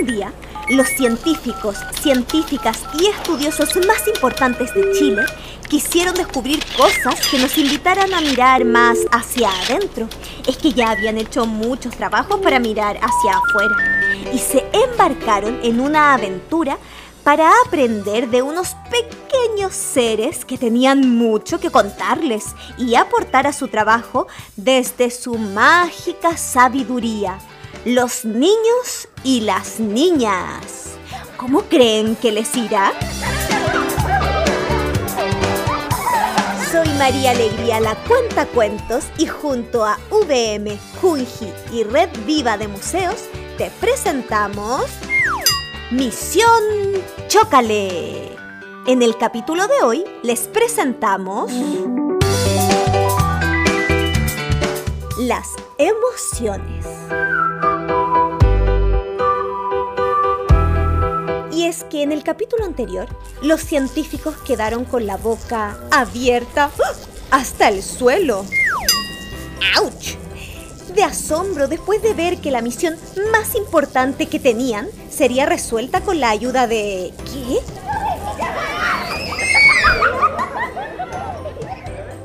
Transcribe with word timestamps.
Un 0.00 0.06
día, 0.06 0.32
los 0.70 0.88
científicos, 0.88 1.76
científicas 2.00 2.78
y 2.98 3.06
estudiosos 3.06 3.76
más 3.86 4.08
importantes 4.08 4.72
de 4.74 4.92
Chile 4.92 5.22
quisieron 5.68 6.14
descubrir 6.14 6.64
cosas 6.74 7.26
que 7.30 7.38
nos 7.38 7.58
invitaran 7.58 8.14
a 8.14 8.20
mirar 8.22 8.64
más 8.64 8.98
hacia 9.12 9.50
adentro. 9.50 10.08
Es 10.46 10.56
que 10.56 10.72
ya 10.72 10.90
habían 10.90 11.18
hecho 11.18 11.44
muchos 11.44 11.94
trabajos 11.96 12.40
para 12.40 12.58
mirar 12.58 12.96
hacia 12.96 13.36
afuera 13.36 13.76
y 14.32 14.38
se 14.38 14.64
embarcaron 14.72 15.60
en 15.62 15.80
una 15.80 16.14
aventura 16.14 16.78
para 17.22 17.50
aprender 17.66 18.30
de 18.30 18.40
unos 18.40 18.74
pequeños 18.90 19.74
seres 19.74 20.46
que 20.46 20.56
tenían 20.56 21.14
mucho 21.14 21.60
que 21.60 21.70
contarles 21.70 22.54
y 22.78 22.94
aportar 22.94 23.46
a 23.46 23.52
su 23.52 23.68
trabajo 23.68 24.28
desde 24.56 25.10
su 25.10 25.36
mágica 25.36 26.38
sabiduría. 26.38 27.38
Los 27.86 28.26
niños 28.26 29.08
y 29.24 29.40
las 29.40 29.80
niñas. 29.80 30.98
¿Cómo 31.38 31.62
creen 31.62 32.14
que 32.14 32.30
les 32.30 32.54
irá? 32.54 32.92
Soy 36.70 36.86
María 36.98 37.30
Alegría, 37.30 37.80
la 37.80 37.94
cuenta 38.04 38.44
cuentos, 38.44 39.06
y 39.16 39.26
junto 39.26 39.82
a 39.82 39.98
VM, 40.10 40.78
Junji 41.00 41.50
y 41.72 41.84
Red 41.84 42.10
Viva 42.26 42.58
de 42.58 42.68
Museos, 42.68 43.24
te 43.56 43.70
presentamos 43.80 44.84
Misión 45.90 46.62
Chócale. 47.28 48.36
En 48.86 49.00
el 49.00 49.16
capítulo 49.16 49.66
de 49.66 49.82
hoy 49.82 50.04
les 50.22 50.48
presentamos 50.48 51.50
las 55.16 55.48
emociones. 55.78 56.86
Es 61.70 61.84
que 61.84 62.02
en 62.02 62.10
el 62.10 62.24
capítulo 62.24 62.64
anterior, 62.64 63.06
los 63.42 63.60
científicos 63.60 64.36
quedaron 64.38 64.84
con 64.84 65.06
la 65.06 65.16
boca 65.16 65.78
abierta 65.92 66.68
¡ah! 66.84 66.92
hasta 67.30 67.68
el 67.68 67.84
suelo. 67.84 68.44
¡Auch! 69.76 70.16
De 70.92 71.04
asombro 71.04 71.68
después 71.68 72.02
de 72.02 72.12
ver 72.12 72.38
que 72.38 72.50
la 72.50 72.60
misión 72.60 72.96
más 73.30 73.54
importante 73.54 74.26
que 74.26 74.40
tenían 74.40 74.88
sería 75.08 75.46
resuelta 75.46 76.00
con 76.00 76.18
la 76.18 76.30
ayuda 76.30 76.66
de... 76.66 77.12
¿Qué? 77.24 77.60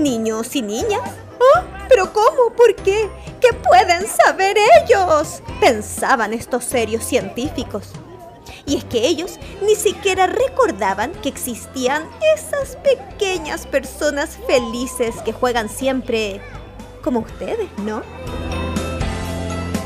¿Niños 0.00 0.54
y 0.54 0.62
niñas? 0.62 1.00
¿Ah? 1.56 1.86
¿Pero 1.88 2.12
cómo? 2.12 2.54
¿Por 2.56 2.76
qué? 2.76 3.10
¿Qué 3.40 3.52
pueden 3.54 4.06
saber 4.06 4.56
ellos? 4.56 5.42
Pensaban 5.60 6.32
estos 6.32 6.64
serios 6.64 7.04
científicos. 7.04 7.92
Y 8.66 8.76
es 8.76 8.84
que 8.84 9.06
ellos 9.06 9.38
ni 9.62 9.74
siquiera 9.74 10.26
recordaban 10.26 11.12
que 11.22 11.28
existían 11.28 12.08
esas 12.34 12.76
pequeñas 12.76 13.66
personas 13.66 14.38
felices 14.46 15.16
que 15.24 15.32
juegan 15.32 15.68
siempre 15.68 16.40
como 17.02 17.20
ustedes, 17.20 17.68
¿no? 17.78 18.02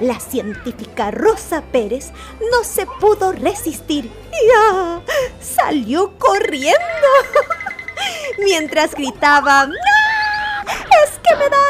La 0.00 0.20
científica 0.20 1.10
Rosa 1.10 1.62
Pérez 1.72 2.12
no 2.52 2.62
se 2.62 2.86
pudo 3.00 3.32
resistir 3.32 4.04
y 4.04 4.48
¡ah! 4.56 5.00
salió 5.40 6.16
corriendo 6.18 6.78
mientras 8.38 8.94
gritaba 8.94 9.66
¡No! 9.66 9.74
¡Es 11.04 11.18
que 11.18 11.34
me 11.34 11.48
dan 11.48 11.67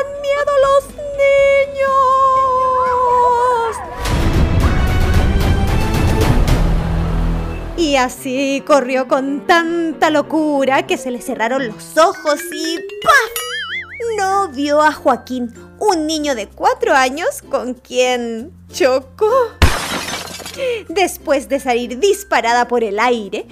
así 7.99 8.63
corrió 8.67 9.09
con 9.09 9.47
tanta 9.47 10.11
locura 10.11 10.87
que 10.87 10.97
se 10.97 11.11
le 11.11 11.21
cerraron 11.21 11.67
los 11.67 11.97
ojos 11.99 12.41
y 12.53 12.77
¡paf! 13.03 14.17
No 14.17 14.49
vio 14.49 14.83
a 14.83 14.93
Joaquín, 14.93 15.53
un 15.79 16.07
niño 16.07 16.35
de 16.35 16.47
cuatro 16.47 16.95
años 16.95 17.43
con 17.49 17.75
quien 17.75 18.53
chocó. 18.73 19.31
Después 20.89 21.49
de 21.49 21.61
salir 21.61 21.99
disparada 21.99 22.69
por 22.69 22.83
el 22.85 22.99
aire, 22.99 23.47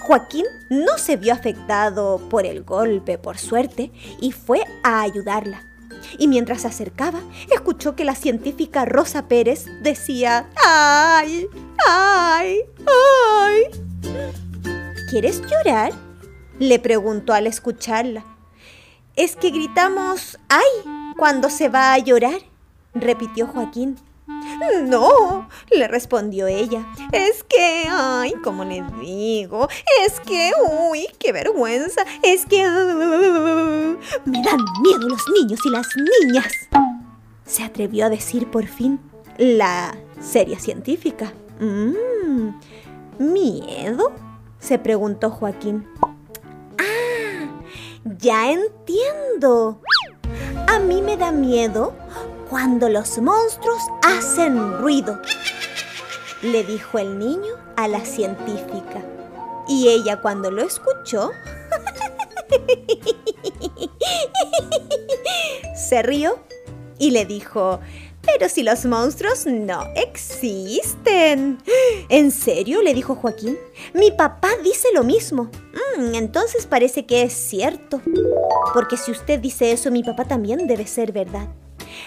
Joaquín 0.00 0.46
no 0.70 0.98
se 0.98 1.16
vio 1.16 1.32
afectado 1.32 2.18
por 2.28 2.46
el 2.46 2.62
golpe, 2.62 3.18
por 3.18 3.38
suerte, 3.38 3.90
y 4.20 4.32
fue 4.32 4.62
a 4.82 5.02
ayudarla. 5.02 5.71
Y 6.18 6.28
mientras 6.28 6.62
se 6.62 6.68
acercaba, 6.68 7.20
escuchó 7.50 7.96
que 7.96 8.04
la 8.04 8.14
científica 8.14 8.84
Rosa 8.84 9.28
Pérez 9.28 9.66
decía, 9.82 10.48
¡ay! 10.64 11.48
¡ay! 11.88 12.60
¡ay! 12.86 13.62
¿Quieres 15.10 15.42
llorar? 15.42 15.92
le 16.58 16.78
preguntó 16.78 17.32
al 17.32 17.46
escucharla. 17.46 18.24
Es 19.16 19.36
que 19.36 19.50
gritamos 19.50 20.38
¡ay! 20.48 21.14
cuando 21.16 21.50
se 21.50 21.68
va 21.68 21.92
a 21.92 21.98
llorar, 21.98 22.40
repitió 22.94 23.46
Joaquín. 23.46 23.96
No, 24.84 25.48
le 25.70 25.88
respondió 25.88 26.46
ella. 26.46 26.86
Es 27.12 27.44
que, 27.44 27.84
ay, 27.88 28.34
como 28.42 28.64
le 28.64 28.82
digo, 29.00 29.68
es 30.04 30.20
que, 30.20 30.52
uy, 30.88 31.06
qué 31.18 31.32
vergüenza, 31.32 32.02
es 32.22 32.46
que... 32.46 32.62
me 34.24 34.42
dan 34.42 34.60
miedo 34.82 35.08
los 35.08 35.22
niños 35.28 35.60
y 35.64 35.70
las 35.70 35.86
niñas. 35.96 36.52
Se 37.44 37.62
atrevió 37.62 38.06
a 38.06 38.10
decir 38.10 38.50
por 38.50 38.66
fin 38.66 39.00
la 39.38 39.94
seria 40.20 40.58
científica. 40.58 41.32
Mmm, 41.60 42.50
¿miedo? 43.18 44.12
se 44.62 44.78
preguntó 44.78 45.30
Joaquín. 45.30 45.84
Ah, 46.78 47.48
ya 48.04 48.50
entiendo. 48.52 49.80
A 50.68 50.78
mí 50.78 51.02
me 51.02 51.16
da 51.16 51.32
miedo 51.32 51.92
cuando 52.52 52.90
los 52.90 53.16
monstruos 53.16 53.80
hacen 54.02 54.76
ruido, 54.76 55.18
le 56.42 56.62
dijo 56.64 56.98
el 56.98 57.18
niño 57.18 57.54
a 57.76 57.88
la 57.88 58.04
científica. 58.04 59.02
Y 59.66 59.88
ella 59.88 60.20
cuando 60.20 60.50
lo 60.50 60.60
escuchó, 60.60 61.30
se 65.74 66.02
rió 66.02 66.40
y 66.98 67.12
le 67.12 67.24
dijo, 67.24 67.80
pero 68.20 68.50
si 68.50 68.62
los 68.62 68.84
monstruos 68.84 69.46
no 69.46 69.86
existen. 69.96 71.56
¿En 72.10 72.30
serio? 72.30 72.82
le 72.82 72.92
dijo 72.92 73.14
Joaquín. 73.14 73.56
Mi 73.94 74.10
papá 74.10 74.50
dice 74.62 74.88
lo 74.92 75.04
mismo. 75.04 75.44
Mm, 75.96 76.16
entonces 76.16 76.66
parece 76.66 77.06
que 77.06 77.22
es 77.22 77.32
cierto. 77.32 78.02
Porque 78.74 78.98
si 78.98 79.10
usted 79.10 79.40
dice 79.40 79.72
eso, 79.72 79.90
mi 79.90 80.04
papá 80.04 80.26
también 80.26 80.66
debe 80.66 80.86
ser 80.86 81.12
verdad 81.12 81.48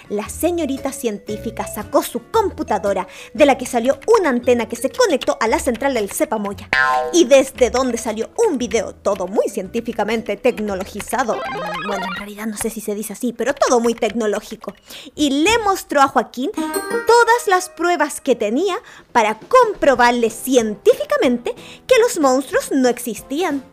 la 0.09 0.29
señorita 0.29 0.91
científica 0.91 1.67
sacó 1.67 2.03
su 2.03 2.29
computadora, 2.31 3.07
de 3.33 3.45
la 3.45 3.57
que 3.57 3.65
salió 3.65 3.99
una 4.19 4.29
antena 4.29 4.67
que 4.67 4.75
se 4.75 4.89
conectó 4.89 5.37
a 5.39 5.47
la 5.47 5.59
central 5.59 5.93
del 5.93 6.11
Cepamoya, 6.11 6.69
y 7.13 7.25
desde 7.25 7.69
donde 7.69 7.97
salió 7.97 8.29
un 8.47 8.57
video 8.57 8.93
todo 8.93 9.27
muy 9.27 9.49
científicamente 9.49 10.37
tecnologizado. 10.37 11.39
Bueno, 11.87 12.05
en 12.05 12.15
realidad 12.15 12.47
no 12.47 12.57
sé 12.57 12.69
si 12.69 12.81
se 12.81 12.95
dice 12.95 13.13
así, 13.13 13.33
pero 13.33 13.53
todo 13.53 13.79
muy 13.79 13.93
tecnológico. 13.93 14.73
Y 15.15 15.43
le 15.43 15.57
mostró 15.59 16.01
a 16.01 16.07
Joaquín 16.07 16.51
todas 16.53 17.47
las 17.47 17.69
pruebas 17.69 18.21
que 18.21 18.35
tenía 18.35 18.75
para 19.11 19.39
comprobarle 19.39 20.29
científicamente 20.29 21.55
que 21.87 21.99
los 21.99 22.19
monstruos 22.19 22.71
no 22.71 22.89
existían. 22.89 23.63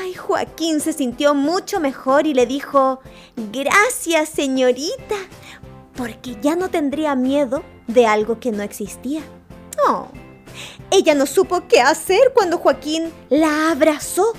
Ay, 0.00 0.14
Joaquín 0.14 0.80
se 0.80 0.92
sintió 0.92 1.34
mucho 1.34 1.80
mejor 1.80 2.26
y 2.26 2.34
le 2.34 2.46
dijo, 2.46 3.00
gracias 3.36 4.28
señorita, 4.28 5.16
porque 5.94 6.36
ya 6.40 6.56
no 6.56 6.68
tendría 6.68 7.14
miedo 7.14 7.62
de 7.86 8.06
algo 8.06 8.38
que 8.38 8.52
no 8.52 8.62
existía. 8.62 9.22
Oh, 9.88 10.08
ella 10.90 11.14
no 11.14 11.26
supo 11.26 11.68
qué 11.68 11.80
hacer 11.80 12.32
cuando 12.34 12.58
Joaquín 12.58 13.12
la 13.28 13.70
abrazó. 13.70 14.32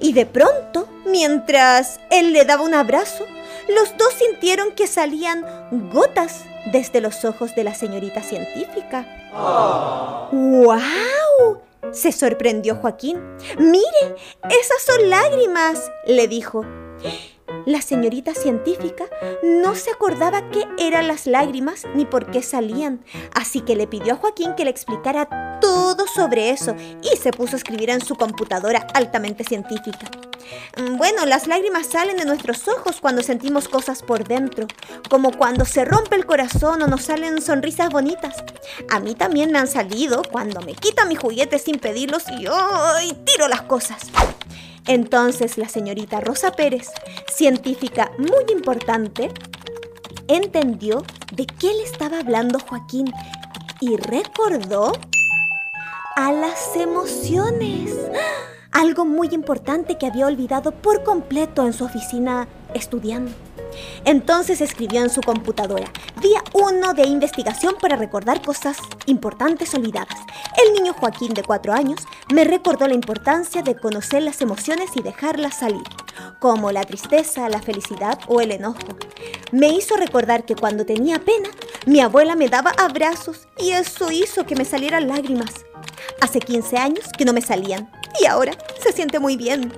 Y 0.00 0.12
de 0.12 0.26
pronto, 0.26 0.88
mientras 1.06 2.00
él 2.10 2.32
le 2.32 2.44
daba 2.44 2.62
un 2.62 2.74
abrazo, 2.74 3.24
los 3.68 3.96
dos 3.96 4.12
sintieron 4.14 4.72
que 4.72 4.86
salían 4.86 5.44
gotas 5.92 6.44
desde 6.66 7.00
los 7.00 7.24
ojos 7.24 7.54
de 7.54 7.64
la 7.64 7.74
señorita 7.74 8.22
científica. 8.22 9.06
¡Wow! 10.32 11.69
Se 11.92 12.12
sorprendió 12.12 12.76
Joaquín. 12.76 13.18
Mire, 13.58 14.16
esas 14.48 14.82
son 14.84 15.10
lágrimas, 15.10 15.90
le 16.06 16.28
dijo. 16.28 16.64
La 17.70 17.82
señorita 17.82 18.34
científica 18.34 19.04
no 19.44 19.76
se 19.76 19.92
acordaba 19.92 20.50
qué 20.50 20.64
eran 20.76 21.06
las 21.06 21.28
lágrimas 21.28 21.86
ni 21.94 22.04
por 22.04 22.28
qué 22.32 22.42
salían, 22.42 23.04
así 23.32 23.60
que 23.60 23.76
le 23.76 23.86
pidió 23.86 24.14
a 24.14 24.16
Joaquín 24.16 24.56
que 24.56 24.64
le 24.64 24.72
explicara 24.72 25.60
todo 25.60 26.08
sobre 26.08 26.50
eso 26.50 26.74
y 27.00 27.16
se 27.16 27.30
puso 27.30 27.54
a 27.54 27.58
escribir 27.58 27.90
en 27.90 28.04
su 28.04 28.16
computadora 28.16 28.88
altamente 28.92 29.44
científica. 29.44 30.10
Mm, 30.78 30.96
bueno, 30.96 31.24
las 31.26 31.46
lágrimas 31.46 31.86
salen 31.86 32.16
de 32.16 32.24
nuestros 32.24 32.66
ojos 32.66 33.00
cuando 33.00 33.22
sentimos 33.22 33.68
cosas 33.68 34.02
por 34.02 34.26
dentro, 34.26 34.66
como 35.08 35.30
cuando 35.30 35.64
se 35.64 35.84
rompe 35.84 36.16
el 36.16 36.26
corazón 36.26 36.82
o 36.82 36.88
nos 36.88 37.02
salen 37.02 37.40
sonrisas 37.40 37.90
bonitas. 37.90 38.42
A 38.90 38.98
mí 38.98 39.14
también 39.14 39.52
me 39.52 39.60
han 39.60 39.68
salido 39.68 40.22
cuando 40.24 40.60
me 40.60 40.74
quitan 40.74 41.06
mis 41.06 41.20
juguetes 41.20 41.62
sin 41.62 41.78
pedirlos 41.78 42.24
y, 42.30 42.46
y 43.06 43.12
tiro 43.24 43.46
las 43.46 43.62
cosas. 43.62 44.10
Entonces 44.90 45.56
la 45.56 45.68
señorita 45.68 46.20
Rosa 46.20 46.50
Pérez, 46.50 46.88
científica 47.32 48.10
muy 48.18 48.52
importante, 48.52 49.30
entendió 50.26 51.04
de 51.30 51.46
qué 51.46 51.72
le 51.74 51.84
estaba 51.84 52.18
hablando 52.18 52.58
Joaquín 52.58 53.06
y 53.80 53.96
recordó 53.96 54.90
a 56.16 56.32
las 56.32 56.74
emociones. 56.74 57.94
Algo 58.72 59.04
muy 59.04 59.28
importante 59.32 59.98
que 59.98 60.06
había 60.06 60.26
olvidado 60.26 60.70
por 60.70 61.02
completo 61.02 61.66
en 61.66 61.72
su 61.72 61.84
oficina 61.84 62.46
estudiando. 62.72 63.32
Entonces 64.04 64.60
escribió 64.60 65.02
en 65.02 65.10
su 65.10 65.20
computadora, 65.22 65.90
día 66.22 66.42
1 66.52 66.94
de 66.94 67.02
investigación 67.02 67.74
para 67.80 67.96
recordar 67.96 68.42
cosas 68.42 68.78
importantes 69.06 69.74
olvidadas. 69.74 70.16
El 70.64 70.72
niño 70.74 70.92
Joaquín 70.92 71.34
de 71.34 71.42
4 71.42 71.72
años 71.72 72.00
me 72.32 72.44
recordó 72.44 72.86
la 72.86 72.94
importancia 72.94 73.62
de 73.62 73.74
conocer 73.74 74.22
las 74.22 74.40
emociones 74.40 74.90
y 74.94 75.02
dejarlas 75.02 75.58
salir, 75.58 75.82
como 76.38 76.70
la 76.70 76.84
tristeza, 76.84 77.48
la 77.48 77.60
felicidad 77.60 78.20
o 78.28 78.40
el 78.40 78.52
enojo. 78.52 78.96
Me 79.50 79.68
hizo 79.68 79.96
recordar 79.96 80.44
que 80.44 80.54
cuando 80.54 80.86
tenía 80.86 81.18
pena, 81.18 81.48
mi 81.86 82.00
abuela 82.00 82.36
me 82.36 82.48
daba 82.48 82.70
abrazos 82.78 83.48
y 83.58 83.70
eso 83.70 84.12
hizo 84.12 84.46
que 84.46 84.54
me 84.54 84.64
salieran 84.64 85.08
lágrimas. 85.08 85.66
Hace 86.20 86.38
15 86.38 86.76
años 86.76 87.06
que 87.16 87.24
no 87.24 87.32
me 87.32 87.40
salían 87.40 87.90
y 88.20 88.26
ahora 88.26 88.52
se 88.82 88.92
siente 88.92 89.18
muy 89.18 89.36
bien. 89.36 89.72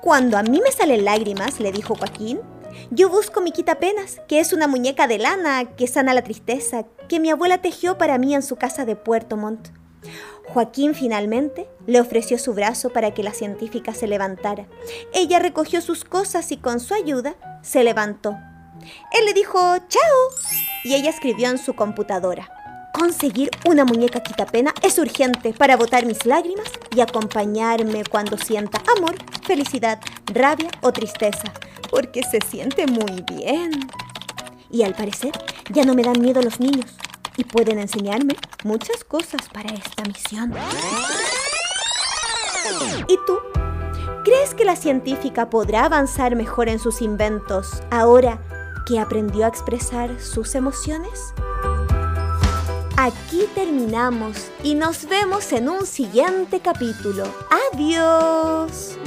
Cuando 0.00 0.36
a 0.36 0.42
mí 0.42 0.60
me 0.62 0.72
salen 0.72 1.04
lágrimas, 1.04 1.60
le 1.60 1.72
dijo 1.72 1.94
Joaquín, 1.94 2.40
yo 2.90 3.08
busco 3.08 3.40
mi 3.40 3.52
quitapenas, 3.52 4.20
que 4.28 4.40
es 4.40 4.52
una 4.52 4.66
muñeca 4.66 5.06
de 5.06 5.18
lana 5.18 5.64
que 5.76 5.86
sana 5.86 6.14
la 6.14 6.22
tristeza, 6.22 6.84
que 7.08 7.20
mi 7.20 7.30
abuela 7.30 7.62
tejió 7.62 7.98
para 7.98 8.18
mí 8.18 8.34
en 8.34 8.42
su 8.42 8.56
casa 8.56 8.84
de 8.84 8.96
Puerto 8.96 9.36
Montt. 9.36 9.68
Joaquín 10.48 10.94
finalmente 10.94 11.68
le 11.86 12.00
ofreció 12.00 12.38
su 12.38 12.52
brazo 12.52 12.90
para 12.90 13.14
que 13.14 13.22
la 13.22 13.32
científica 13.32 13.94
se 13.94 14.06
levantara. 14.06 14.66
Ella 15.14 15.38
recogió 15.38 15.80
sus 15.80 16.04
cosas 16.04 16.50
y 16.52 16.56
con 16.56 16.80
su 16.80 16.94
ayuda 16.94 17.36
se 17.62 17.84
levantó. 17.84 18.36
Él 19.12 19.24
le 19.24 19.32
dijo 19.32 19.58
¡Chao! 19.88 20.18
y 20.84 20.94
ella 20.94 21.10
escribió 21.10 21.48
en 21.48 21.58
su 21.58 21.74
computadora. 21.74 22.50
Conseguir 22.92 23.50
una 23.64 23.84
muñeca 23.84 24.22
quitapena 24.22 24.74
es 24.82 24.98
urgente 24.98 25.52
para 25.52 25.76
botar 25.76 26.06
mis 26.06 26.26
lágrimas 26.26 26.70
y 26.94 27.00
acompañarme 27.00 28.04
cuando 28.04 28.36
sienta 28.36 28.82
amor, 28.96 29.16
felicidad, 29.44 29.98
rabia 30.26 30.70
o 30.82 30.92
tristeza 30.92 31.52
porque 31.92 32.22
se 32.22 32.40
siente 32.40 32.86
muy 32.86 33.22
bien. 33.36 33.70
Y 34.70 34.82
al 34.82 34.94
parecer 34.94 35.32
ya 35.70 35.84
no 35.84 35.94
me 35.94 36.02
dan 36.02 36.20
miedo 36.20 36.40
los 36.40 36.58
niños 36.58 36.86
y 37.36 37.44
pueden 37.44 37.78
enseñarme 37.78 38.34
muchas 38.64 39.04
cosas 39.04 39.48
para 39.52 39.70
esta 39.74 40.02
misión. 40.04 40.54
¿Y 43.06 43.16
tú? 43.26 43.38
¿Crees 44.24 44.54
que 44.54 44.64
la 44.64 44.76
científica 44.76 45.50
podrá 45.50 45.84
avanzar 45.84 46.34
mejor 46.34 46.70
en 46.70 46.78
sus 46.78 47.02
inventos 47.02 47.82
ahora 47.90 48.40
que 48.86 48.98
aprendió 48.98 49.44
a 49.44 49.48
expresar 49.48 50.18
sus 50.18 50.54
emociones? 50.54 51.34
Aquí 52.96 53.46
terminamos 53.54 54.50
y 54.62 54.74
nos 54.74 55.08
vemos 55.08 55.52
en 55.52 55.68
un 55.68 55.86
siguiente 55.86 56.60
capítulo. 56.60 57.24
Adiós. 57.72 58.98